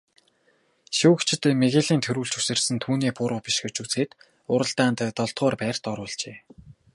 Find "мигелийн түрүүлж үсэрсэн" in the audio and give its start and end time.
1.61-2.75